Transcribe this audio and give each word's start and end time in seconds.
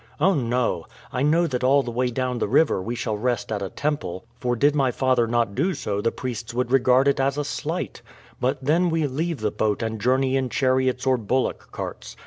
"Oh, 0.19 0.33
no! 0.33 0.87
I 1.13 1.21
know 1.21 1.45
that 1.45 1.63
all 1.63 1.83
the 1.83 1.91
way 1.91 2.07
down 2.07 2.39
the 2.39 2.47
river 2.47 2.81
we 2.81 2.95
shall 2.95 3.15
rest 3.19 3.51
at 3.51 3.61
a 3.61 3.69
temple, 3.69 4.25
for 4.39 4.55
did 4.55 4.73
my 4.73 4.89
father 4.89 5.27
not 5.27 5.53
do 5.53 5.75
so 5.75 6.01
the 6.01 6.11
priests 6.11 6.55
would 6.55 6.71
regard 6.71 7.07
it 7.07 7.19
as 7.19 7.37
a 7.37 7.45
slight; 7.45 8.01
but 8.39 8.57
then 8.65 8.89
we 8.89 9.05
leave 9.05 9.41
the 9.41 9.51
boat 9.51 9.83
and 9.83 10.01
journey 10.01 10.35
in 10.35 10.49
chariots 10.49 11.05
or 11.05 11.17
bullock 11.17 11.71
carts. 11.71 12.15